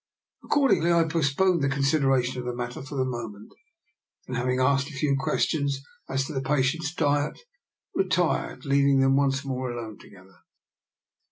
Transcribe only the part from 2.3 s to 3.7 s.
of the matter for the moment,